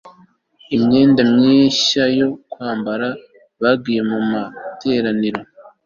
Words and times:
imyenda 0.75 1.21
mishya 1.33 2.03
yo 2.19 2.27
kwambara 2.51 3.07
bagiye 3.61 4.01
mu 4.09 4.19
materaniro 4.31 5.41